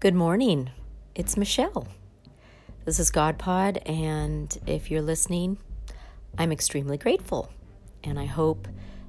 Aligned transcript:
Good 0.00 0.14
morning. 0.14 0.70
It's 1.14 1.36
Michelle. 1.36 1.86
This 2.86 2.98
is 2.98 3.10
God 3.10 3.38
Pod, 3.38 3.82
and 3.84 4.58
if 4.66 4.90
you're 4.90 5.02
listening, 5.02 5.58
I'm 6.38 6.52
extremely 6.52 6.96
grateful. 6.96 7.52
And 8.02 8.18
I 8.18 8.24
hope 8.24 8.66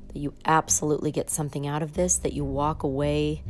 that 0.10 0.17
you 0.17 0.33
absolutely 0.44 1.13
get 1.13 1.29
something 1.29 1.65
out 1.65 1.81
of 1.81 1.94
this, 1.94 2.17
that 2.17 2.33
you 2.33 2.44
walk 2.44 2.83
away 2.83 3.42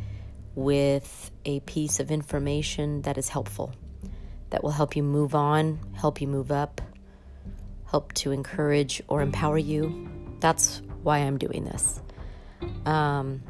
with 0.53 1.31
a 1.43 1.61
piece 1.61 1.99
of 1.99 2.11
information 2.11 3.01
that 3.01 3.17
is 3.17 3.29
helpful, 3.29 3.73
that 4.51 4.63
will 4.63 4.69
help 4.69 4.95
you 4.95 5.01
move 5.01 5.33
on, 5.33 5.79
help 5.93 6.21
you 6.21 6.27
move 6.27 6.51
up, 6.51 6.79
help 7.89 8.13
to 8.13 8.29
encourage 8.29 9.01
or 9.07 9.23
empower 9.23 9.57
you. 9.57 10.07
That's 10.41 10.83
why 11.01 11.17
I'm 11.17 11.39
doing 11.39 11.63
this. 11.63 11.99
Um, 12.85 13.41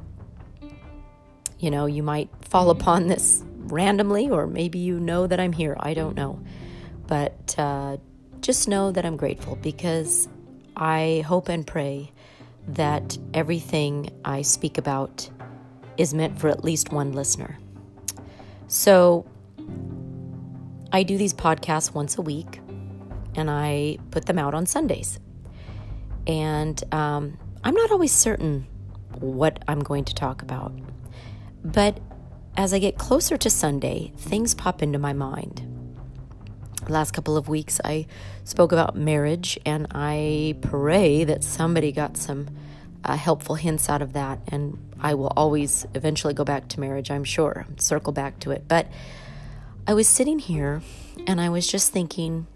you 1.59 1.69
know, 1.69 1.87
you 1.87 2.03
might 2.03 2.29
fall 2.39 2.69
upon 2.69 3.07
this 3.07 3.43
randomly, 3.71 4.29
or 4.29 4.47
maybe 4.47 4.79
you 4.79 4.99
know 4.99 5.27
that 5.27 5.39
I'm 5.39 5.53
here. 5.53 5.75
I 5.79 5.93
don't 5.93 6.15
know. 6.15 6.39
But 7.07 7.55
uh, 7.57 7.97
just 8.41 8.67
know 8.67 8.91
that 8.91 9.05
I'm 9.05 9.17
grateful 9.17 9.55
because 9.57 10.27
I 10.75 11.23
hope 11.27 11.49
and 11.49 11.65
pray 11.65 12.11
that 12.67 13.17
everything 13.33 14.09
I 14.23 14.41
speak 14.43 14.77
about 14.77 15.29
is 15.97 16.13
meant 16.13 16.39
for 16.39 16.47
at 16.47 16.63
least 16.63 16.91
one 16.91 17.13
listener. 17.13 17.59
So 18.67 19.25
I 20.91 21.03
do 21.03 21.17
these 21.17 21.33
podcasts 21.33 21.93
once 21.93 22.17
a 22.17 22.21
week 22.21 22.59
and 23.35 23.49
I 23.49 23.97
put 24.11 24.25
them 24.25 24.37
out 24.39 24.53
on 24.53 24.65
Sundays. 24.65 25.19
And 26.27 26.81
um, 26.93 27.37
I'm 27.63 27.73
not 27.73 27.91
always 27.91 28.11
certain 28.11 28.67
what 29.19 29.63
I'm 29.67 29.79
going 29.79 30.05
to 30.05 30.15
talk 30.15 30.41
about. 30.41 30.73
But 31.63 31.99
as 32.57 32.73
I 32.73 32.79
get 32.79 32.97
closer 32.97 33.37
to 33.37 33.49
Sunday, 33.49 34.11
things 34.17 34.53
pop 34.53 34.81
into 34.81 34.99
my 34.99 35.13
mind. 35.13 35.67
Last 36.89 37.11
couple 37.11 37.37
of 37.37 37.47
weeks, 37.47 37.79
I 37.83 38.07
spoke 38.43 38.71
about 38.71 38.95
marriage, 38.95 39.57
and 39.65 39.87
I 39.91 40.57
pray 40.61 41.23
that 41.23 41.43
somebody 41.43 41.91
got 41.91 42.17
some 42.17 42.49
uh, 43.03 43.15
helpful 43.15 43.55
hints 43.55 43.89
out 43.89 44.01
of 44.01 44.13
that. 44.13 44.39
And 44.47 44.93
I 44.99 45.13
will 45.13 45.31
always 45.35 45.85
eventually 45.93 46.33
go 46.33 46.43
back 46.43 46.67
to 46.69 46.79
marriage, 46.79 47.09
I'm 47.09 47.23
sure, 47.23 47.65
circle 47.77 48.13
back 48.13 48.39
to 48.41 48.51
it. 48.51 48.67
But 48.67 48.87
I 49.87 49.93
was 49.93 50.07
sitting 50.07 50.39
here 50.39 50.81
and 51.27 51.41
I 51.41 51.49
was 51.49 51.67
just 51.67 51.91
thinking, 51.91 52.47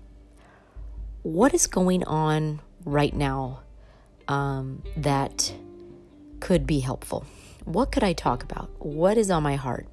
what 1.23 1.53
is 1.53 1.67
going 1.67 2.03
on 2.03 2.61
right 2.83 3.13
now 3.15 3.61
um, 4.27 4.83
that 4.97 5.53
could 6.39 6.67
be 6.67 6.79
helpful? 6.79 7.25
What 7.65 7.91
could 7.91 8.03
I 8.03 8.13
talk 8.13 8.43
about? 8.43 8.69
What 8.79 9.17
is 9.17 9.29
on 9.29 9.43
my 9.43 9.55
heart? 9.55 9.87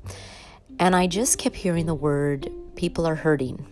And 0.78 0.94
I 0.94 1.06
just 1.06 1.38
kept 1.38 1.56
hearing 1.56 1.86
the 1.86 1.94
word 1.94 2.50
people 2.76 3.06
are 3.06 3.16
hurting. 3.16 3.66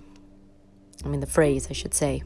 I 1.05 1.09
mean, 1.09 1.21
the 1.21 1.27
phrase, 1.27 1.69
I 1.71 1.73
should 1.73 1.95
say. 1.95 2.23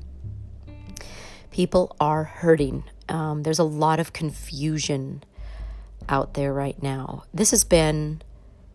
People 1.50 1.94
are 2.00 2.24
hurting. 2.24 2.84
Um, 3.08 3.42
there's 3.42 3.58
a 3.58 3.64
lot 3.64 4.00
of 4.00 4.12
confusion 4.12 5.22
out 6.08 6.34
there 6.34 6.52
right 6.52 6.80
now. 6.82 7.24
This 7.32 7.50
has 7.50 7.64
been, 7.64 8.22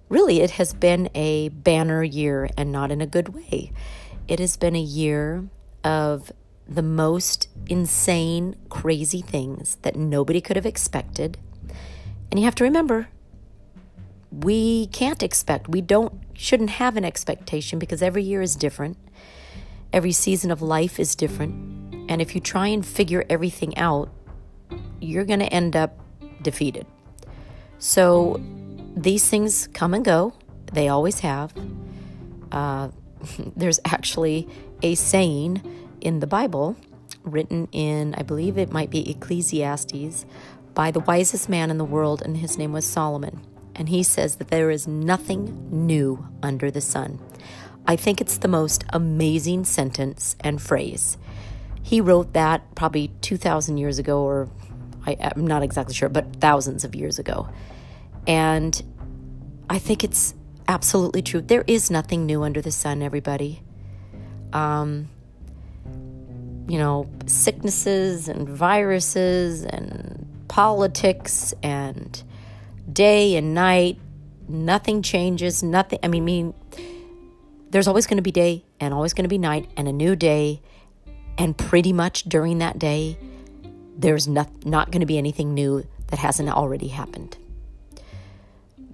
really, 0.08 0.42
it 0.42 0.52
has 0.52 0.73
been 0.73 1.09
a 1.14 1.50
banner 1.50 2.03
year 2.03 2.50
and 2.58 2.72
not 2.72 2.92
in 2.92 3.02
a 3.02 3.08
good 3.08 3.30
way. 3.30 3.72
It 4.27 4.39
has 4.39 4.55
been 4.55 4.75
a 4.75 4.81
year 4.81 5.45
of 5.83 6.31
the 6.67 6.81
most 6.83 7.50
insane, 7.67 8.55
crazy 8.70 9.22
things 9.22 9.77
that 9.81 9.95
nobody 9.95 10.39
could 10.39 10.55
have 10.55 10.66
expected 10.66 11.38
and 12.31 12.39
you 12.39 12.45
have 12.45 12.55
to 12.55 12.63
remember, 12.63 13.08
we 14.31 14.88
can't 14.88 15.23
expect, 15.23 15.67
we 15.67 15.81
don't, 15.81 16.13
shouldn't 16.33 16.69
have 16.71 16.95
an 16.95 17.03
expectation 17.03 17.80
because 17.80 18.02
every 18.02 18.23
year 18.23 18.41
is 18.41 18.55
different. 18.55 18.97
Every 19.92 20.11
season 20.11 20.52
of 20.52 20.61
life 20.61 20.99
is 20.99 21.15
different. 21.15 21.54
And 22.09 22.21
if 22.21 22.36
you 22.36 22.42
try 22.42 22.67
and 22.67 22.86
figure 22.86 23.26
everything 23.30 23.77
out, 23.77 24.09
you're 25.02 25.26
going 25.26 25.39
to 25.39 25.52
end 25.52 25.76
up 25.76 25.99
defeated. 26.42 26.86
So 27.80 28.39
these 28.95 29.27
things 29.27 29.67
come 29.73 29.93
and 29.93 30.05
go, 30.05 30.33
they 30.73 30.89
always 30.89 31.20
have. 31.20 31.54
Uh, 32.52 32.89
there's 33.55 33.80
actually 33.86 34.48
a 34.83 34.95
saying 34.95 35.61
in 36.02 36.20
the 36.20 36.27
Bible 36.27 36.75
written 37.23 37.67
in, 37.71 38.15
I 38.15 38.23
believe 38.23 38.58
it 38.58 38.71
might 38.71 38.89
be 38.89 39.09
Ecclesiastes 39.09 40.25
by 40.80 40.92
the 40.92 41.02
wisest 41.02 41.50
man 41.50 41.70
in 41.70 41.78
the 41.78 41.84
world, 41.84 42.22
and 42.22 42.38
his 42.38 42.58
name 42.58 42.72
was 42.72 42.86
Solomon. 42.86 43.45
And 43.76 43.90
he 43.90 44.02
says 44.02 44.38
that 44.38 44.48
there 44.48 44.72
is 44.72 44.88
nothing 44.88 45.67
new 45.70 46.26
under 46.42 46.72
the 46.72 46.80
sun. 46.80 47.20
I 47.86 47.98
think 47.98 48.22
it's 48.22 48.38
the 48.38 48.48
most 48.48 48.86
amazing 48.94 49.66
sentence 49.66 50.38
and 50.40 50.62
phrase. 50.62 51.17
He 51.84 52.00
wrote 52.00 52.32
that 52.32 52.76
probably 52.76 53.10
2,000 53.20 53.78
years 53.78 54.00
ago, 54.00 54.22
or 54.22 54.48
I, 55.06 55.17
am 55.20 55.45
not 55.45 55.64
exactly 55.64 55.94
sure, 55.94 56.08
but 56.08 56.38
thousands 56.38 56.86
of 56.86 56.96
years 56.96 57.20
ago. 57.20 57.50
And 58.26 58.82
I 59.70 59.80
think 59.80 60.06
it's 60.06 60.34
absolutely 60.70 61.23
true. 61.23 61.42
There 61.42 61.66
is 61.67 61.92
nothing 61.92 62.26
new 62.26 62.42
under 62.44 62.61
the 62.61 62.72
sun, 62.72 63.02
everybody. 63.02 63.64
Um, 64.54 65.10
you 66.70 66.78
know, 66.78 67.10
sicknesses 67.26 68.30
and 68.30 68.48
viruses 68.48 69.66
and 69.66 70.18
politics 70.59 71.53
and 71.64 72.21
day 72.92 73.37
and 73.37 73.53
night. 73.53 73.97
Nothing 74.49 75.02
changes. 75.02 75.64
Nothing. 75.64 75.99
I 76.03 76.09
mean, 76.09 76.25
mean 76.25 76.53
there's 77.70 77.87
always 77.87 78.08
going 78.08 78.17
to 78.17 78.21
be 78.21 78.31
day 78.33 78.65
and 78.77 78.93
always 78.93 79.14
going 79.14 79.23
to 79.23 79.30
be 79.30 79.37
night 79.37 79.69
and 79.77 79.87
a 79.87 79.93
new 79.93 80.17
day. 80.17 80.61
And 81.37 81.58
pretty 81.58 81.93
much 81.93 82.23
during 82.23 82.58
that 82.58 82.77
day, 82.77 83.17
there's 83.98 84.27
not, 84.27 84.49
not 84.65 84.92
going 84.92 84.99
to 84.99 85.05
be 85.05 85.17
anything 85.17 85.53
new 85.53 85.87
that 86.08 86.19
hasn't 86.19 86.49
already 86.49 86.89
happened. 86.89 87.37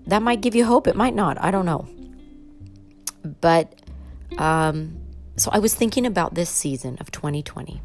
That 0.05 0.21
might 0.21 0.41
give 0.41 0.53
you 0.53 0.65
hope. 0.65 0.85
It 0.85 0.95
might 0.95 1.15
not. 1.15 1.41
I 1.41 1.49
don't 1.49 1.65
know. 1.65 1.87
But 3.41 3.73
um, 4.37 4.97
so 5.35 5.49
I 5.51 5.57
was 5.57 5.73
thinking 5.73 6.05
about 6.05 6.35
this 6.35 6.51
season 6.51 6.99
of 6.99 7.09
2020 7.09 7.81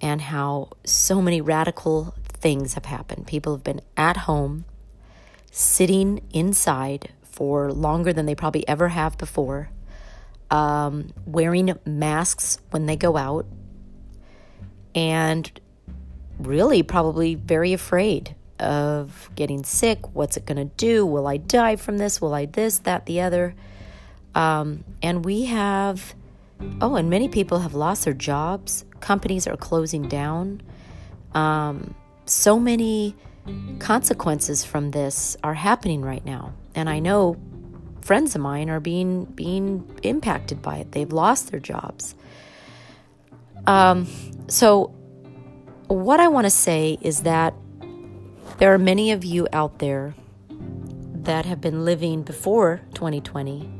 and 0.00 0.20
how 0.20 0.68
so 0.84 1.20
many 1.20 1.40
radical 1.40 2.14
things 2.40 2.74
have 2.74 2.86
happened. 2.86 3.26
People 3.26 3.54
have 3.54 3.64
been 3.64 3.80
at 3.96 4.16
home, 4.16 4.64
sitting 5.50 6.20
inside 6.32 7.10
for 7.22 7.72
longer 7.72 8.12
than 8.12 8.26
they 8.26 8.34
probably 8.34 8.66
ever 8.68 8.88
have 8.88 9.16
before, 9.18 9.70
um, 10.50 11.12
wearing 11.26 11.72
masks 11.84 12.58
when 12.70 12.86
they 12.86 12.96
go 12.96 13.16
out, 13.16 13.46
and 14.94 15.60
really 16.38 16.82
probably 16.82 17.34
very 17.34 17.72
afraid 17.72 18.34
of 18.58 19.30
getting 19.34 19.64
sick. 19.64 20.14
What's 20.14 20.36
it 20.36 20.46
going 20.46 20.58
to 20.58 20.74
do? 20.76 21.06
Will 21.06 21.26
I 21.26 21.36
die 21.36 21.76
from 21.76 21.98
this? 21.98 22.20
Will 22.20 22.34
I 22.34 22.46
this, 22.46 22.80
that, 22.80 23.06
the 23.06 23.20
other? 23.22 23.54
Um, 24.34 24.84
and 25.02 25.24
we 25.24 25.46
have, 25.46 26.14
oh, 26.80 26.94
and 26.96 27.08
many 27.08 27.28
people 27.28 27.60
have 27.60 27.74
lost 27.74 28.04
their 28.04 28.14
jobs. 28.14 28.84
Companies 29.00 29.46
are 29.46 29.56
closing 29.56 30.08
down. 30.08 30.62
Um, 31.32 31.94
so 32.30 32.58
many 32.58 33.16
consequences 33.78 34.64
from 34.64 34.90
this 34.90 35.36
are 35.42 35.54
happening 35.54 36.02
right 36.02 36.24
now. 36.24 36.52
And 36.74 36.88
I 36.88 36.98
know 36.98 37.36
friends 38.00 38.34
of 38.34 38.40
mine 38.40 38.70
are 38.70 38.80
being 38.80 39.24
being 39.24 39.90
impacted 40.02 40.62
by 40.62 40.76
it. 40.78 40.92
They've 40.92 41.12
lost 41.12 41.50
their 41.50 41.60
jobs. 41.60 42.14
Um, 43.66 44.06
so 44.48 44.94
what 45.88 46.20
I 46.20 46.28
want 46.28 46.46
to 46.46 46.50
say 46.50 46.98
is 47.00 47.22
that 47.22 47.54
there 48.58 48.72
are 48.72 48.78
many 48.78 49.10
of 49.12 49.24
you 49.24 49.48
out 49.52 49.78
there 49.78 50.14
that 51.22 51.44
have 51.44 51.60
been 51.60 51.84
living 51.84 52.22
before 52.22 52.80
2020 52.94 53.70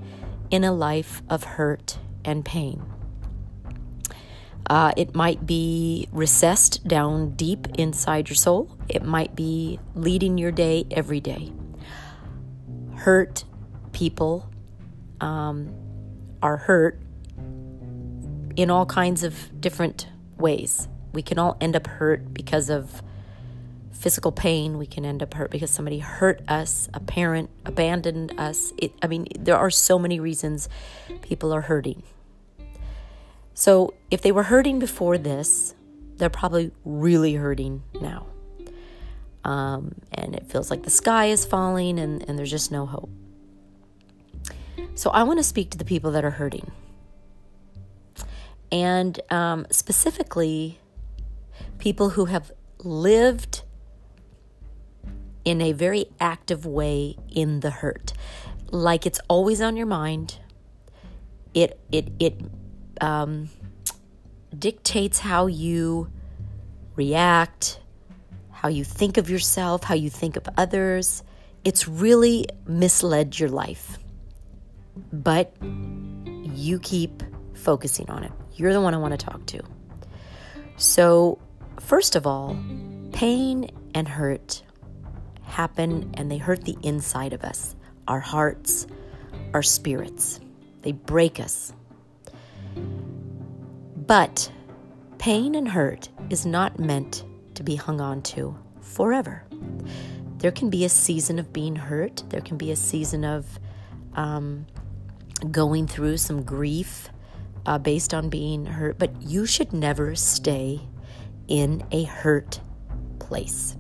in 0.51 0.65
a 0.65 0.73
life 0.73 1.23
of 1.31 1.45
hurt 1.45 1.99
and 2.25 2.45
pain. 2.45 2.90
Uh, 4.71 4.93
it 4.97 5.17
might 5.17 5.45
be 5.45 6.07
recessed 6.13 6.87
down 6.87 7.31
deep 7.31 7.67
inside 7.75 8.29
your 8.29 8.37
soul. 8.37 8.71
It 8.89 9.03
might 9.03 9.35
be 9.35 9.81
leading 9.97 10.39
your 10.39 10.53
day 10.53 10.87
every 10.93 11.19
day. 11.19 11.53
Hurt 12.95 13.43
people 13.91 14.49
um, 15.21 15.75
are 16.41 16.57
hurt 16.57 17.03
in 18.55 18.71
all 18.71 18.87
kinds 18.87 19.25
of 19.25 19.61
different 19.61 20.07
ways. 20.39 20.87
We 21.13 21.23
can 21.23 21.37
all 21.41 21.57
end 21.61 21.75
up 21.75 21.89
hurt 21.89 22.33
because 22.33 22.71
of 22.71 23.03
physical 23.91 24.31
pain. 24.31 24.79
We 24.79 24.87
can 24.87 25.05
end 25.05 25.21
up 25.21 25.35
hurt 25.35 25.51
because 25.51 25.73
somebody 25.73 25.99
hurt 25.99 26.43
us, 26.47 26.89
a 26.95 27.01
parent 27.01 27.51
abandoned 27.67 28.39
us. 28.39 28.73
It, 28.79 28.93
I 29.03 29.09
mean, 29.09 29.27
there 29.37 29.57
are 29.57 29.71
so 29.71 29.99
many 29.99 30.21
reasons 30.21 30.69
people 31.23 31.53
are 31.53 31.63
hurting. 31.63 32.05
So 33.61 33.93
if 34.11 34.23
they 34.23 34.33
were 34.33 34.45
hurting 34.45 34.79
before 34.79 35.19
this, 35.19 35.75
they're 36.17 36.31
probably 36.31 36.71
really 36.83 37.35
hurting 37.35 37.83
now. 38.01 38.25
Um, 39.45 39.97
and 40.15 40.35
it 40.35 40.47
feels 40.47 40.71
like 40.71 40.85
the 40.85 40.91
sky 40.91 41.27
is 41.27 41.45
falling 41.45 41.99
and, 41.99 42.27
and 42.27 42.39
there's 42.39 42.51
just 42.51 42.73
no 42.73 42.87
hope. 42.87 43.11
So 44.95 45.11
I 45.11 45.25
want 45.25 45.41
to 45.41 45.43
speak 45.43 45.69
to 45.73 45.77
the 45.77 45.85
people 45.85 46.11
that 46.13 46.25
are 46.25 46.31
hurting. 46.31 46.71
And 48.73 49.21
um, 49.29 49.67
specifically, 49.71 50.81
people 51.77 52.09
who 52.09 52.25
have 52.25 52.53
lived 52.79 53.65
in 55.45 55.61
a 55.61 55.73
very 55.73 56.07
active 56.19 56.65
way 56.65 57.15
in 57.31 57.61
the 57.61 57.71
hurt. 57.71 58.15
Like 58.71 59.05
it's 59.05 59.21
always 59.29 59.61
on 59.61 59.77
your 59.77 59.85
mind. 59.85 60.39
It, 61.53 61.79
it, 61.93 62.11
it 62.19 62.41
um, 63.01 63.49
dictates 64.57 65.19
how 65.19 65.47
you 65.47 66.11
react, 66.97 67.81
how 68.51 68.69
you 68.69 68.85
think 68.85 69.17
of 69.17 69.31
yourself, 69.31 69.85
how 69.85 69.95
you 69.95 70.11
think 70.11 70.37
of 70.37 70.49
others. 70.57 71.23
It's 71.65 71.89
really 71.89 72.47
misled 72.67 73.39
your 73.39 73.49
life. 73.49 73.99
But 75.13 75.55
you 75.63 76.79
keep 76.81 77.23
focusing 77.55 78.11
on 78.11 78.25
it. 78.25 78.33
You're 78.55 78.73
the 78.73 78.81
one 78.81 78.95
I 78.95 78.99
want 78.99 79.19
to 79.19 79.25
talk 79.25 79.45
to. 79.47 79.63
So, 80.77 81.39
first 81.79 82.17
of 82.17 82.27
all, 82.27 82.57
pain 83.13 83.71
and 83.95 84.09
hurt 84.09 84.63
happen 85.45 86.11
and 86.15 86.31
they 86.31 86.39
hurt 86.39 86.65
the 86.65 86.77
inside 86.83 87.33
of 87.33 87.45
us, 87.45 87.75
our 88.09 88.21
hearts, 88.21 88.87
our 89.53 89.63
spirits. 89.63 90.41
They 90.83 90.93
break 90.93 91.41
us. 91.41 91.73
But 94.11 94.51
pain 95.19 95.55
and 95.55 95.69
hurt 95.69 96.09
is 96.31 96.45
not 96.45 96.81
meant 96.81 97.23
to 97.55 97.63
be 97.63 97.77
hung 97.77 98.01
on 98.01 98.23
to 98.23 98.59
forever. 98.81 99.45
There 100.39 100.51
can 100.51 100.69
be 100.69 100.85
a 100.85 100.89
season 100.89 101.39
of 101.39 101.53
being 101.53 101.77
hurt, 101.77 102.25
there 102.29 102.41
can 102.41 102.57
be 102.57 102.73
a 102.73 102.77
season 102.77 103.25
of 103.25 103.61
um, 104.15 104.67
going 105.53 105.87
through 105.87 106.17
some 106.17 106.43
grief 106.43 107.09
uh, 107.67 107.79
based 107.79 108.13
on 108.13 108.31
being 108.31 108.67
hurt, 108.67 108.99
but 108.99 109.13
you 109.23 109.47
should 109.47 109.73
never 109.73 110.17
stay 110.17 110.81
in 111.47 111.87
a 111.93 112.03
hurt 112.03 112.59
place. 113.21 113.77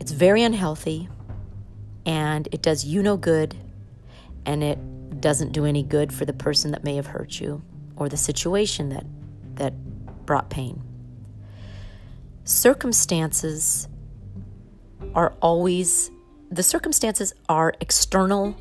It's 0.00 0.12
very 0.12 0.42
unhealthy 0.42 1.10
and 2.06 2.48
it 2.50 2.62
does 2.62 2.82
you 2.82 3.02
no 3.02 3.18
good 3.18 3.54
and 4.46 4.64
it 4.64 5.20
doesn't 5.20 5.52
do 5.52 5.66
any 5.66 5.82
good 5.82 6.14
for 6.14 6.24
the 6.24 6.32
person 6.32 6.70
that 6.70 6.82
may 6.82 6.96
have 6.96 7.08
hurt 7.08 7.38
you 7.38 7.62
or 7.96 8.08
the 8.08 8.16
situation 8.16 8.88
that 8.90 9.04
that 9.56 9.74
brought 10.26 10.50
pain. 10.50 10.82
Circumstances 12.44 13.88
are 15.14 15.34
always 15.40 16.10
the 16.50 16.62
circumstances 16.62 17.34
are 17.48 17.74
external 17.80 18.56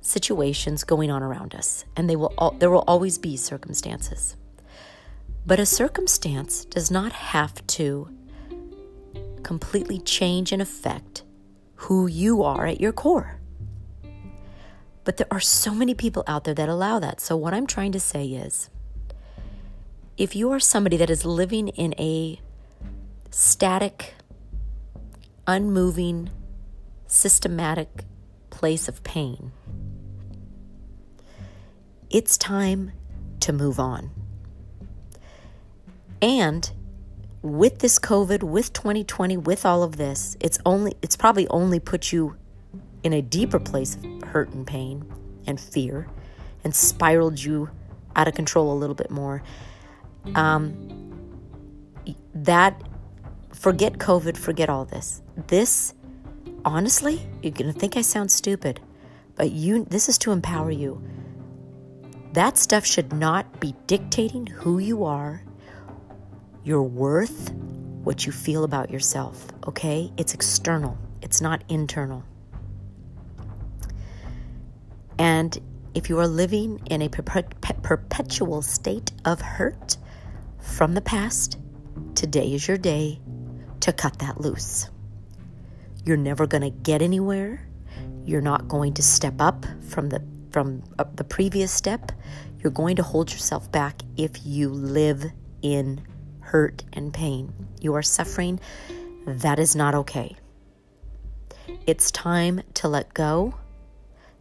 situations 0.00 0.84
going 0.84 1.10
on 1.10 1.22
around 1.22 1.54
us, 1.54 1.84
and 1.96 2.08
they 2.08 2.16
will 2.16 2.56
there 2.58 2.70
will 2.70 2.84
always 2.86 3.18
be 3.18 3.36
circumstances. 3.36 4.36
But 5.44 5.60
a 5.60 5.66
circumstance 5.66 6.64
does 6.64 6.90
not 6.90 7.12
have 7.12 7.64
to 7.68 8.08
completely 9.42 10.00
change 10.00 10.50
and 10.50 10.60
affect 10.60 11.22
who 11.76 12.06
you 12.06 12.42
are 12.42 12.66
at 12.66 12.80
your 12.80 12.92
core. 12.92 13.38
But 15.06 15.18
there 15.18 15.28
are 15.30 15.40
so 15.40 15.72
many 15.72 15.94
people 15.94 16.24
out 16.26 16.42
there 16.42 16.54
that 16.54 16.68
allow 16.68 16.98
that. 16.98 17.20
So, 17.20 17.36
what 17.36 17.54
I'm 17.54 17.68
trying 17.68 17.92
to 17.92 18.00
say 18.00 18.26
is 18.26 18.68
if 20.16 20.34
you 20.34 20.50
are 20.50 20.58
somebody 20.58 20.96
that 20.96 21.08
is 21.08 21.24
living 21.24 21.68
in 21.68 21.94
a 21.96 22.40
static, 23.30 24.14
unmoving, 25.46 26.30
systematic 27.06 28.04
place 28.50 28.88
of 28.88 29.04
pain, 29.04 29.52
it's 32.10 32.36
time 32.36 32.90
to 33.38 33.52
move 33.52 33.78
on. 33.78 34.10
And 36.20 36.68
with 37.42 37.78
this 37.78 38.00
COVID, 38.00 38.42
with 38.42 38.72
2020, 38.72 39.36
with 39.36 39.64
all 39.64 39.84
of 39.84 39.98
this, 39.98 40.36
it's 40.40 40.58
only 40.66 40.94
it's 41.00 41.16
probably 41.16 41.46
only 41.46 41.78
put 41.78 42.12
you 42.12 42.34
in 43.04 43.12
a 43.12 43.22
deeper 43.22 43.60
place 43.60 43.94
of 43.94 44.15
hurt 44.26 44.50
and 44.50 44.66
pain 44.66 45.04
and 45.46 45.60
fear 45.60 46.08
and 46.64 46.74
spiraled 46.74 47.42
you 47.42 47.70
out 48.14 48.28
of 48.28 48.34
control 48.34 48.72
a 48.72 48.78
little 48.78 48.94
bit 48.94 49.10
more. 49.10 49.42
Um, 50.34 50.92
that 52.34 52.80
forget 53.52 53.94
COVID, 53.94 54.36
forget 54.36 54.68
all 54.68 54.84
this. 54.84 55.22
This 55.48 55.94
honestly, 56.64 57.28
you're 57.42 57.52
going 57.52 57.72
to 57.72 57.78
think 57.78 57.96
I 57.96 58.02
sound 58.02 58.30
stupid, 58.30 58.80
but 59.34 59.50
you 59.52 59.84
this 59.84 60.08
is 60.08 60.18
to 60.18 60.32
empower 60.32 60.70
you 60.70 61.02
that 62.36 62.58
stuff 62.58 62.84
should 62.84 63.14
not 63.14 63.60
be 63.60 63.74
dictating 63.86 64.46
who 64.46 64.78
you 64.78 65.04
are, 65.04 65.42
your 66.64 66.82
worth, 66.82 67.50
what 68.04 68.26
you 68.26 68.30
feel 68.30 68.62
about 68.62 68.90
yourself, 68.90 69.46
okay? 69.66 70.12
It's 70.18 70.34
external, 70.34 70.98
it's 71.22 71.40
not 71.40 71.64
internal. 71.70 72.24
And 75.18 75.58
if 75.94 76.08
you 76.08 76.18
are 76.18 76.26
living 76.28 76.80
in 76.90 77.02
a 77.02 77.08
perpetual 77.08 78.62
state 78.62 79.12
of 79.24 79.40
hurt 79.40 79.96
from 80.60 80.94
the 80.94 81.00
past, 81.00 81.58
today 82.14 82.52
is 82.52 82.68
your 82.68 82.76
day 82.76 83.20
to 83.80 83.92
cut 83.92 84.18
that 84.18 84.40
loose. 84.40 84.90
You're 86.04 86.16
never 86.16 86.46
going 86.46 86.62
to 86.62 86.70
get 86.70 87.02
anywhere. 87.02 87.66
You're 88.24 88.40
not 88.40 88.68
going 88.68 88.94
to 88.94 89.02
step 89.02 89.40
up 89.40 89.64
from 89.88 90.08
the 90.08 90.22
from 90.56 90.82
the 91.16 91.24
previous 91.24 91.70
step, 91.70 92.12
you're 92.60 92.72
going 92.72 92.96
to 92.96 93.02
hold 93.02 93.30
yourself 93.30 93.70
back 93.70 94.00
if 94.16 94.46
you 94.46 94.70
live 94.70 95.22
in 95.60 96.00
hurt 96.40 96.82
and 96.94 97.12
pain. 97.12 97.52
You 97.82 97.94
are 97.94 98.02
suffering. 98.02 98.58
That 99.26 99.58
is 99.58 99.76
not 99.76 99.94
okay. 99.94 100.34
It's 101.86 102.10
time 102.10 102.62
to 102.72 102.88
let 102.88 103.12
go, 103.12 103.52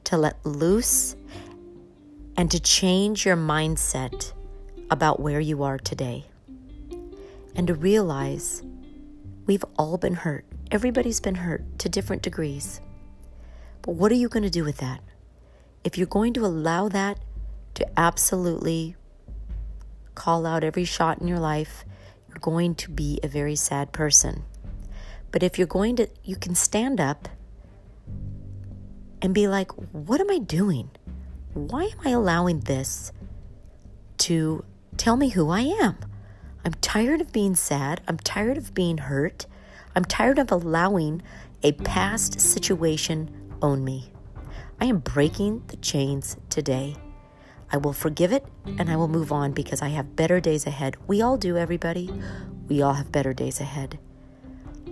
to 0.06 0.18
let 0.18 0.46
loose, 0.46 1.16
and 2.38 2.50
to 2.52 2.60
change 2.60 3.26
your 3.26 3.38
mindset 3.38 4.34
about 4.90 5.20
where 5.20 5.40
you 5.40 5.64
are 5.64 5.78
today. 5.78 6.26
And 7.56 7.68
to 7.68 7.74
realize 7.74 8.64
we've 9.46 9.66
all 9.78 9.98
been 9.98 10.16
hurt. 10.16 10.46
Everybody's 10.72 11.20
been 11.20 11.36
hurt 11.36 11.80
to 11.80 11.90
different 11.90 12.22
degrees. 12.22 12.82
But 13.82 13.96
what 13.96 14.12
are 14.12 14.16
you 14.16 14.30
going 14.30 14.44
to 14.44 14.50
do 14.50 14.64
with 14.64 14.78
that? 14.78 15.02
if 15.86 16.00
you're 16.00 16.08
going 16.08 16.34
to 16.34 16.46
allow 16.46 16.90
that 16.90 17.20
to 17.76 17.88
absolutely 17.98 18.96
call 20.16 20.46
out 20.46 20.64
every 20.64 20.84
shot 20.84 21.22
in 21.22 21.28
your 21.28 21.40
life, 21.40 21.86
you're 22.28 22.40
going 22.40 22.74
to 22.74 22.90
be 22.90 23.20
a 23.22 23.28
very 23.28 23.56
sad 23.56 23.94
person. 23.94 24.44
But 25.32 25.44
if 25.44 25.60
you're 25.60 25.68
going 25.68 25.96
to, 25.98 26.08
you 26.24 26.38
can 26.38 26.56
stand 26.56 27.00
up 27.00 27.30
and 29.26 29.34
be 29.34 29.48
like, 29.48 29.72
what 29.92 30.22
am 30.22 30.30
I 30.30 30.38
doing? 30.38 30.92
Why 31.54 31.86
am 31.86 31.98
I 32.06 32.12
allowing 32.12 32.60
this 32.62 33.12
to 34.20 34.64
tell 34.98 35.18
me 35.18 35.30
who 35.30 35.50
I 35.50 35.62
am? 35.62 35.98
I'm 36.64 36.76
tired 36.76 37.22
of 37.22 37.32
being 37.34 37.56
sad. 37.56 38.02
I'm 38.08 38.18
tired 38.18 38.58
of 38.58 38.76
being 38.76 39.00
hurt. 39.00 39.48
I'm 39.96 40.06
tired 40.06 40.38
of 40.38 40.52
allowing 40.52 41.24
a 41.64 41.72
past 41.72 42.40
situation 42.40 43.32
own 43.64 43.84
me. 43.84 44.12
I 44.80 44.86
am 44.86 45.00
breaking 45.00 45.64
the 45.68 45.78
chains 45.78 46.38
today. 46.50 46.96
I 47.72 47.78
will 47.78 47.94
forgive 47.94 48.32
it 48.32 48.46
and 48.78 48.92
I 48.92 48.96
will 48.96 49.08
move 49.08 49.32
on 49.32 49.54
because 49.54 49.82
I 49.82 49.90
have 49.90 50.16
better 50.16 50.40
days 50.40 50.68
ahead. 50.68 50.98
We 51.08 51.24
all 51.24 51.38
do, 51.38 51.58
everybody. 51.58 52.12
We 52.68 52.84
all 52.84 52.94
have 52.94 53.12
better 53.12 53.34
days 53.34 53.60
ahead. 53.60 53.98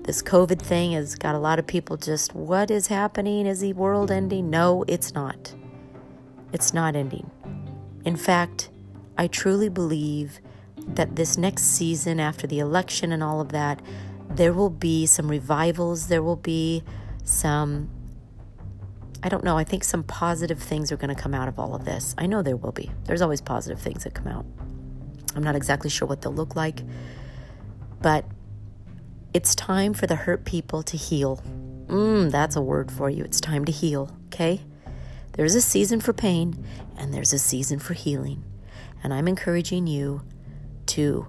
This 0.04 0.22
COVID 0.22 0.62
thing 0.62 0.92
has 0.92 1.16
got 1.16 1.34
a 1.34 1.40
lot 1.40 1.60
of 1.60 1.68
people 1.68 1.96
just, 1.96 2.36
what 2.36 2.70
is 2.70 2.88
happening? 2.88 3.46
Is 3.46 3.62
the 3.62 3.72
world 3.74 4.12
ending? 4.12 4.50
No, 4.50 4.84
it's 4.88 5.14
not. 5.14 5.54
It's 6.52 6.74
not 6.74 6.96
ending. 6.96 7.32
In 8.04 8.18
fact, 8.18 8.70
I 9.18 9.28
truly 9.28 9.70
believe 9.70 10.40
that 10.76 11.16
this 11.16 11.38
next 11.38 11.64
season, 11.64 12.20
after 12.20 12.46
the 12.46 12.60
election 12.60 13.14
and 13.14 13.24
all 13.24 13.40
of 13.40 13.54
that, 13.54 13.82
there 14.30 14.52
will 14.52 14.70
be 14.70 15.06
some 15.06 15.30
revivals, 15.30 16.08
there 16.08 16.24
will 16.24 16.36
be 16.36 16.84
some 17.24 17.90
I 19.26 19.30
don't 19.30 19.46
know. 19.46 19.58
I 19.58 19.64
think 19.64 19.86
some 19.86 20.04
positive 20.04 20.60
things 20.60 20.92
are 20.92 20.98
going 20.98 21.16
to 21.16 21.20
come 21.22 21.34
out 21.34 21.48
of 21.48 21.58
all 21.58 21.76
of 21.76 21.86
this. 21.86 22.14
I 22.18 22.26
know 22.26 22.42
there 22.42 22.58
will 22.58 22.74
be. 22.74 22.92
There's 23.06 23.22
always 23.22 23.40
positive 23.40 23.80
things 23.80 24.04
that 24.04 24.14
come 24.14 24.28
out. 24.28 24.46
I'm 25.34 25.44
not 25.44 25.56
exactly 25.56 25.90
sure 25.90 26.06
what 26.06 26.22
they'll 26.22 26.34
look 26.34 26.58
like, 26.58 26.82
but 28.02 28.26
it's 29.34 29.56
time 29.56 29.94
for 29.94 30.06
the 30.08 30.16
hurt 30.16 30.46
people 30.46 30.84
to 30.84 30.98
heal. 30.98 31.42
Mmm, 31.88 32.32
that's 32.32 32.56
a 32.56 32.62
word 32.62 32.92
for 32.92 33.10
you. 33.10 33.24
It's 33.24 33.42
time 33.42 33.66
to 33.66 33.72
heal, 33.72 34.16
okay? 34.28 34.62
There's 35.34 35.56
a 35.56 35.62
season 35.62 36.00
for 36.00 36.14
pain 36.14 36.64
and 36.98 37.14
there's 37.14 37.34
a 37.34 37.40
season 37.40 37.80
for 37.80 37.94
healing. 37.94 38.44
And 39.04 39.14
I'm 39.14 39.28
encouraging 39.28 39.88
you 39.88 40.22
to 40.88 41.28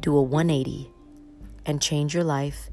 do 0.00 0.16
a 0.16 0.22
180 0.22 0.90
and 1.64 1.80
change 1.80 2.14
your 2.14 2.24
life, 2.24 2.68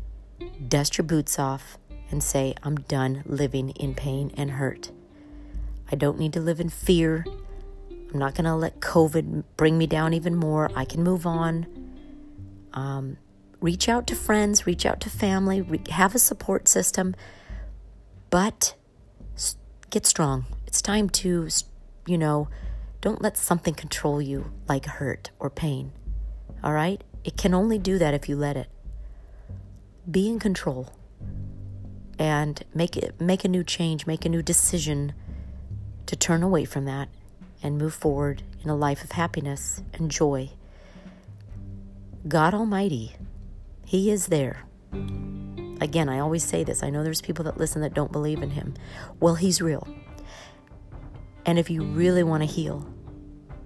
dust 0.67 0.97
your 0.97 1.05
boots 1.05 1.37
off, 1.37 1.77
and 2.09 2.23
say, 2.23 2.55
I'm 2.63 2.77
done 2.77 3.23
living 3.25 3.69
in 3.71 3.93
pain 3.93 4.31
and 4.35 4.51
hurt. 4.51 4.91
I 5.91 5.95
don't 5.95 6.17
need 6.17 6.33
to 6.33 6.39
live 6.39 6.59
in 6.59 6.69
fear. 6.69 7.25
I'm 7.89 8.19
not 8.19 8.33
going 8.33 8.45
to 8.45 8.55
let 8.55 8.79
COVID 8.79 9.43
bring 9.55 9.77
me 9.77 9.87
down 9.87 10.13
even 10.13 10.35
more. 10.35 10.71
I 10.75 10.85
can 10.85 11.03
move 11.03 11.25
on. 11.25 11.67
Um, 12.73 13.17
reach 13.59 13.89
out 13.89 14.07
to 14.07 14.15
friends, 14.15 14.65
reach 14.65 14.85
out 14.85 14.99
to 15.01 15.09
family, 15.09 15.61
re- 15.61 15.81
have 15.89 16.15
a 16.15 16.19
support 16.19 16.67
system, 16.67 17.15
but 18.29 18.75
get 19.89 20.05
strong. 20.05 20.45
It's 20.65 20.81
time 20.81 21.09
to, 21.09 21.47
you 22.05 22.17
know, 22.17 22.49
don't 23.01 23.21
let 23.21 23.37
something 23.37 23.73
control 23.73 24.21
you 24.21 24.51
like 24.67 24.85
hurt 24.85 25.31
or 25.39 25.49
pain. 25.49 25.91
All 26.63 26.73
right? 26.73 27.03
It 27.23 27.37
can 27.37 27.53
only 27.53 27.77
do 27.77 27.97
that 27.97 28.13
if 28.13 28.27
you 28.27 28.35
let 28.35 28.57
it. 28.57 28.69
Be 30.09 30.27
in 30.29 30.39
control 30.39 30.93
and 32.19 32.63
make 32.73 32.97
it 32.97 33.19
make 33.19 33.43
a 33.43 33.49
new 33.49 33.63
change, 33.63 34.07
make 34.07 34.25
a 34.25 34.29
new 34.29 34.41
decision 34.41 35.13
to 36.05 36.15
turn 36.15 36.41
away 36.41 36.65
from 36.65 36.85
that 36.85 37.09
and 37.61 37.77
move 37.77 37.93
forward 37.93 38.43
in 38.63 38.69
a 38.69 38.75
life 38.75 39.03
of 39.03 39.11
happiness 39.11 39.81
and 39.93 40.09
joy. 40.09 40.49
God 42.27 42.53
Almighty, 42.53 43.15
He 43.87 44.11
is 44.11 44.27
there. 44.27 44.65
Again, 45.79 46.09
I 46.09 46.19
always 46.19 46.43
say 46.43 46.65
this. 46.65 46.83
I 46.83 46.89
know 46.89 47.05
there's 47.05 47.21
people 47.21 47.45
that 47.45 47.55
listen 47.55 47.81
that 47.83 47.93
don't 47.93 48.11
believe 48.11 48.43
in 48.43 48.49
Him. 48.49 48.73
Well, 49.21 49.35
He's 49.35 49.61
real. 49.61 49.87
And 51.45 51.57
if 51.57 51.69
you 51.69 51.83
really 51.83 52.21
want 52.21 52.43
to 52.43 52.47
heal, 52.47 52.85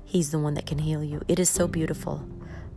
He's 0.06 0.30
the 0.30 0.38
one 0.38 0.54
that 0.54 0.68
can 0.68 0.78
heal 0.78 1.04
you. 1.04 1.24
It 1.28 1.40
is 1.40 1.50
so 1.50 1.68
beautiful. 1.68 2.24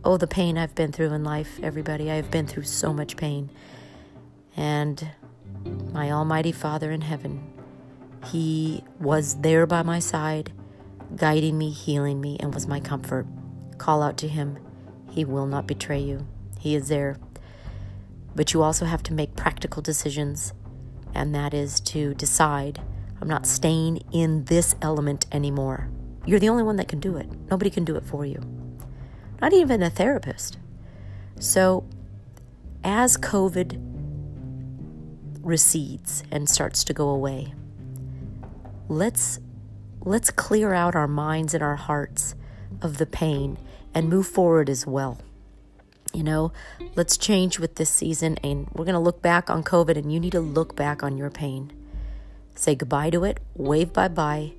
Oh, 0.03 0.17
the 0.17 0.25
pain 0.25 0.57
I've 0.57 0.73
been 0.73 0.91
through 0.91 1.13
in 1.13 1.23
life, 1.23 1.59
everybody. 1.61 2.09
I 2.09 2.15
have 2.15 2.31
been 2.31 2.47
through 2.47 2.63
so 2.63 2.91
much 2.91 3.15
pain. 3.15 3.51
And 4.57 5.07
my 5.93 6.09
Almighty 6.09 6.51
Father 6.51 6.89
in 6.89 7.01
heaven, 7.01 7.47
He 8.25 8.83
was 8.99 9.35
there 9.41 9.67
by 9.67 9.83
my 9.83 9.99
side, 9.99 10.51
guiding 11.15 11.59
me, 11.59 11.69
healing 11.69 12.19
me, 12.19 12.37
and 12.39 12.55
was 12.55 12.65
my 12.65 12.79
comfort. 12.79 13.27
Call 13.77 14.01
out 14.01 14.17
to 14.17 14.27
Him. 14.27 14.57
He 15.11 15.23
will 15.25 15.45
not 15.45 15.67
betray 15.67 15.99
you. 15.99 16.25
He 16.57 16.75
is 16.75 16.87
there. 16.87 17.19
But 18.35 18.53
you 18.53 18.61
also 18.61 18.85
have 18.85 19.01
to 19.03 19.13
make 19.13 19.35
practical 19.35 19.81
decisions, 19.81 20.53
and 21.13 21.33
that 21.33 21.53
is 21.53 21.79
to 21.81 22.13
decide 22.13 22.81
I'm 23.21 23.29
not 23.29 23.47
staying 23.47 24.03
in 24.11 24.45
this 24.45 24.75
element 24.81 25.25
anymore. 25.31 25.89
You're 26.25 26.39
the 26.39 26.49
only 26.49 26.63
one 26.63 26.75
that 26.75 26.87
can 26.87 26.99
do 26.99 27.15
it. 27.17 27.27
Nobody 27.49 27.69
can 27.69 27.85
do 27.85 27.95
it 27.95 28.03
for 28.03 28.25
you, 28.25 28.41
not 29.41 29.53
even 29.53 29.81
a 29.81 29.89
therapist. 29.89 30.57
So, 31.39 31.85
as 32.83 33.17
COVID 33.17 33.79
recedes 35.41 36.23
and 36.31 36.49
starts 36.49 36.83
to 36.85 36.93
go 36.93 37.09
away, 37.09 37.53
let's 38.89 39.39
let's 40.01 40.29
clear 40.29 40.73
out 40.73 40.95
our 40.95 41.07
minds 41.07 41.53
and 41.53 41.63
our 41.63 41.75
hearts 41.75 42.35
of 42.81 42.97
the 42.97 43.05
pain 43.05 43.57
and 43.93 44.09
move 44.09 44.27
forward 44.27 44.69
as 44.69 44.85
well. 44.85 45.17
You 46.15 46.23
know, 46.23 46.53
let's 46.95 47.17
change 47.17 47.59
with 47.59 47.75
this 47.75 47.89
season 47.89 48.37
and 48.41 48.69
we're 48.71 48.85
going 48.85 48.93
to 48.93 48.99
look 48.99 49.21
back 49.21 49.49
on 49.49 49.65
COVID 49.65 49.97
and 49.97 50.13
you 50.13 50.19
need 50.21 50.31
to 50.31 50.39
look 50.39 50.73
back 50.73 51.03
on 51.03 51.17
your 51.17 51.29
pain. 51.29 51.73
Say 52.55 52.73
goodbye 52.73 53.09
to 53.09 53.25
it, 53.25 53.41
wave 53.53 53.91
bye 53.91 54.07
bye, 54.07 54.53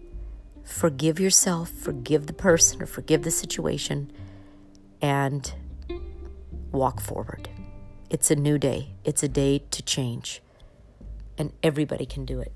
forgive 0.65 1.19
yourself, 1.19 1.71
forgive 1.71 2.27
the 2.27 2.35
person 2.35 2.83
or 2.83 2.87
forgive 2.87 3.23
the 3.23 3.31
situation, 3.31 4.13
and 5.01 5.55
walk 6.73 7.01
forward. 7.01 7.49
It's 8.11 8.31
a 8.31 8.37
new 8.37 8.59
day, 8.59 8.91
it's 9.03 9.23
a 9.23 9.29
day 9.29 9.63
to 9.71 9.83
change, 9.83 10.43
and 11.39 11.55
everybody 11.63 12.05
can 12.05 12.27
do 12.27 12.39
it. 12.39 12.53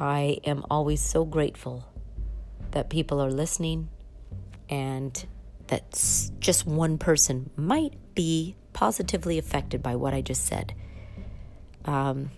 I 0.00 0.40
am 0.42 0.64
always 0.68 1.00
so 1.00 1.24
grateful 1.24 1.86
that 2.72 2.90
people 2.90 3.20
are 3.20 3.30
listening 3.30 3.90
and 4.68 5.26
that 5.68 6.30
just 6.40 6.66
one 6.66 6.98
person 6.98 7.50
might 7.56 7.94
be 8.14 8.56
positively 8.72 9.38
affected 9.38 9.82
by 9.82 9.96
what 9.96 10.14
I 10.14 10.20
just 10.20 10.46
said. 10.46 10.74
Um, 11.84 12.30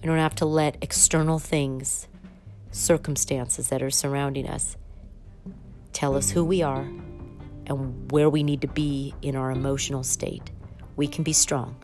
we 0.00 0.06
don't 0.06 0.18
have 0.18 0.34
to 0.36 0.44
let 0.44 0.76
external 0.82 1.38
things, 1.38 2.08
circumstances 2.70 3.68
that 3.68 3.82
are 3.82 3.90
surrounding 3.90 4.48
us, 4.48 4.76
tell 5.92 6.16
us 6.16 6.30
who 6.30 6.44
we 6.44 6.62
are 6.62 6.86
and 7.66 8.10
where 8.12 8.28
we 8.28 8.42
need 8.42 8.60
to 8.60 8.68
be 8.68 9.14
in 9.22 9.36
our 9.36 9.50
emotional 9.50 10.02
state. 10.02 10.50
We 10.96 11.06
can 11.06 11.24
be 11.24 11.32
strong 11.32 11.76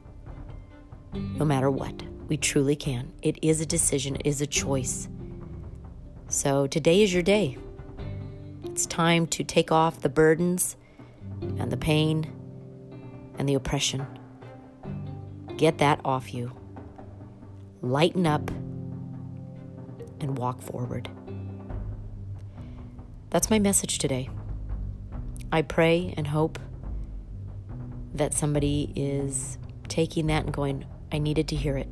no 1.12 1.44
matter 1.44 1.70
what. 1.70 2.02
We 2.28 2.36
truly 2.36 2.76
can. 2.76 3.12
It 3.22 3.38
is 3.42 3.60
a 3.60 3.66
decision, 3.66 4.16
it 4.16 4.26
is 4.26 4.40
a 4.40 4.46
choice. 4.46 5.08
So 6.28 6.66
today 6.66 7.02
is 7.02 7.12
your 7.12 7.22
day. 7.22 7.58
It's 8.80 8.86
time 8.86 9.26
to 9.26 9.44
take 9.44 9.70
off 9.70 10.00
the 10.00 10.08
burdens 10.08 10.74
and 11.42 11.70
the 11.70 11.76
pain 11.76 12.32
and 13.38 13.46
the 13.46 13.52
oppression. 13.52 14.06
Get 15.58 15.76
that 15.76 16.00
off 16.02 16.32
you. 16.32 16.50
Lighten 17.82 18.26
up 18.26 18.50
and 20.18 20.38
walk 20.38 20.62
forward. 20.62 21.10
That's 23.28 23.50
my 23.50 23.58
message 23.58 23.98
today. 23.98 24.30
I 25.52 25.60
pray 25.60 26.14
and 26.16 26.26
hope 26.26 26.58
that 28.14 28.32
somebody 28.32 28.94
is 28.96 29.58
taking 29.88 30.28
that 30.28 30.46
and 30.46 30.54
going, 30.54 30.86
I 31.12 31.18
needed 31.18 31.48
to 31.48 31.54
hear 31.54 31.76
it. 31.76 31.90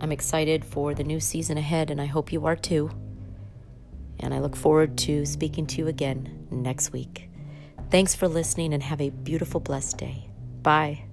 I'm 0.00 0.10
excited 0.10 0.64
for 0.64 0.94
the 0.94 1.04
new 1.04 1.20
season 1.20 1.58
ahead, 1.58 1.90
and 1.90 2.00
I 2.00 2.06
hope 2.06 2.32
you 2.32 2.46
are 2.46 2.56
too. 2.56 2.90
And 4.22 4.32
I 4.32 4.38
look 4.38 4.56
forward 4.56 4.96
to 4.98 5.26
speaking 5.26 5.66
to 5.66 5.78
you 5.78 5.88
again 5.88 6.46
next 6.50 6.92
week. 6.92 7.28
Thanks 7.90 8.14
for 8.14 8.28
listening 8.28 8.72
and 8.72 8.82
have 8.82 9.00
a 9.00 9.10
beautiful, 9.10 9.60
blessed 9.60 9.98
day. 9.98 10.28
Bye. 10.62 11.04